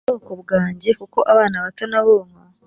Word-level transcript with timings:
ubwoko 0.09 0.31
bwanjye 0.41 0.89
kuko 0.99 1.19
abana 1.33 1.55
bato 1.63 1.83
n 1.91 1.93
abonka 1.99 2.39